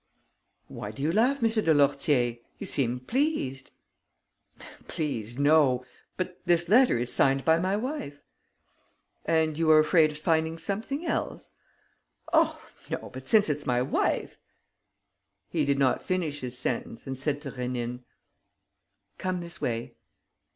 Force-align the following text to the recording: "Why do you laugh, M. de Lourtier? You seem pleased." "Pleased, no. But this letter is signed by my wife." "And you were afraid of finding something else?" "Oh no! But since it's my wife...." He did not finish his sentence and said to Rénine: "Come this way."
"Why 0.67 0.89
do 0.89 1.03
you 1.03 1.11
laugh, 1.11 1.43
M. 1.43 1.49
de 1.51 1.73
Lourtier? 1.75 2.37
You 2.57 2.65
seem 2.65 3.01
pleased." 3.01 3.69
"Pleased, 4.87 5.37
no. 5.37 5.85
But 6.17 6.41
this 6.43 6.67
letter 6.67 6.97
is 6.97 7.13
signed 7.13 7.45
by 7.45 7.59
my 7.59 7.77
wife." 7.77 8.19
"And 9.25 9.59
you 9.59 9.67
were 9.67 9.77
afraid 9.77 10.09
of 10.09 10.17
finding 10.17 10.57
something 10.57 11.05
else?" 11.05 11.51
"Oh 12.33 12.59
no! 12.89 13.11
But 13.13 13.27
since 13.27 13.47
it's 13.47 13.67
my 13.67 13.83
wife...." 13.83 14.37
He 15.51 15.65
did 15.65 15.77
not 15.77 16.01
finish 16.01 16.41
his 16.41 16.57
sentence 16.57 17.05
and 17.05 17.15
said 17.15 17.39
to 17.41 17.51
Rénine: 17.51 17.99
"Come 19.19 19.39
this 19.41 19.61
way." 19.61 19.93